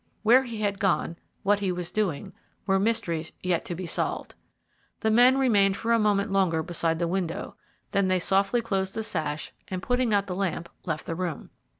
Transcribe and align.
Where 0.23 0.45
he 0.45 0.61
had 0.61 0.79
gone, 0.79 1.15
what 1.43 1.59
he 1.59 1.71
was 1.71 1.91
doing, 1.91 2.33
were 2.65 2.79
mysteries 2.79 3.31
yet 3.43 3.63
to 3.65 3.75
be 3.75 3.85
solved. 3.85 4.33
The 5.01 5.11
men 5.11 5.37
remained 5.37 5.77
for 5.77 5.91
a 5.93 5.99
moment 5.99 6.31
longer 6.31 6.63
beside 6.63 6.97
the 6.97 7.07
window, 7.07 7.55
then 7.91 8.07
they 8.07 8.17
softly 8.17 8.61
closed 8.61 8.95
the 8.95 9.03
sash, 9.03 9.53
and 9.67 9.79
putting 9.79 10.11
out 10.11 10.25
the 10.25 10.33
lamp 10.33 10.69
left 10.87 11.05
the 11.05 11.13
room. 11.13 11.51